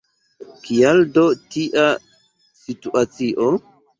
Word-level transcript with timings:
Kial 0.67 1.01
do 1.17 1.25
tia 1.57 1.85
situacio? 2.63 3.53